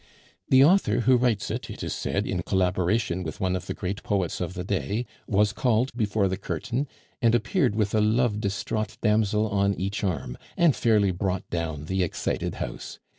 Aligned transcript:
The 0.49 0.65
author, 0.65 1.01
who 1.01 1.15
writes 1.15 1.51
it, 1.51 1.69
it 1.69 1.83
is 1.83 1.93
said, 1.93 2.25
in 2.25 2.41
collaboration 2.41 3.21
with 3.21 3.39
one 3.39 3.55
of 3.55 3.67
the 3.67 3.75
great 3.75 4.01
poets 4.01 4.41
of 4.41 4.55
the 4.55 4.63
day, 4.63 5.05
was 5.27 5.53
called 5.53 5.91
before 5.95 6.27
the 6.27 6.37
curtain, 6.37 6.87
and 7.21 7.35
appeared 7.35 7.75
with 7.75 7.93
a 7.93 8.01
love 8.01 8.39
distraught 8.39 8.97
damsel 9.01 9.47
on 9.49 9.75
each 9.75 10.03
arm, 10.03 10.39
and 10.57 10.75
fairly 10.75 11.11
brought 11.11 11.47
down 11.51 11.85
the 11.85 12.01
excited 12.01 12.55
house. 12.55 12.97